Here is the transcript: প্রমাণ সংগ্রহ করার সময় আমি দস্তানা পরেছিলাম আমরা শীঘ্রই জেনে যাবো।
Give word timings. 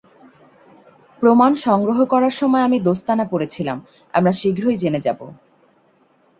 প্রমাণ 1.21 1.51
সংগ্রহ 1.65 1.97
করার 2.05 2.31
সময় 2.31 2.61
আমি 2.61 2.77
দস্তানা 2.79 3.25
পরেছিলাম 3.25 3.77
আমরা 4.13 4.31
শীঘ্রই 4.31 4.77
জেনে 4.77 4.99
যাবো। 5.01 5.25